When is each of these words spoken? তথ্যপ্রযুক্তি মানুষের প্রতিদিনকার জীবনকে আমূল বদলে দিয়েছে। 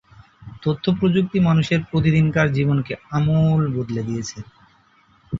তথ্যপ্রযুক্তি 0.63 1.37
মানুষের 1.39 1.79
প্রতিদিনকার 1.89 2.47
জীবনকে 2.53 2.93
আমূল 3.09 3.61
বদলে 3.75 4.01
দিয়েছে। 4.03 4.37